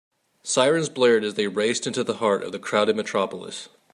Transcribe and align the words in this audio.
Sirens 0.41 0.89
blared 0.89 1.23
as 1.23 1.35
they 1.35 1.45
raced 1.45 1.85
into 1.85 2.03
the 2.03 2.15
heart 2.15 2.41
of 2.41 2.51
the 2.51 2.57
crowded 2.57 2.95
metropolis. 2.95 3.69